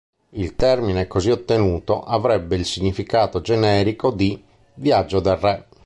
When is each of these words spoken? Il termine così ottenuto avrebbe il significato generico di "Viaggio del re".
Il 0.31 0.55
termine 0.55 1.05
così 1.05 1.29
ottenuto 1.29 2.01
avrebbe 2.03 2.55
il 2.55 2.65
significato 2.65 3.39
generico 3.39 4.09
di 4.09 4.43
"Viaggio 4.73 5.19
del 5.19 5.35
re". 5.35 5.67